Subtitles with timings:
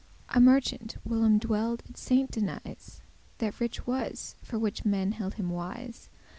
[0.29, 3.03] <1> A Merchant whilom dwell'd at Saint Denise,
[3.37, 6.09] That riche was, for which men held him wise.